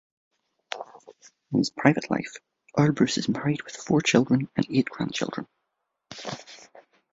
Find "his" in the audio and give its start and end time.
1.59-1.69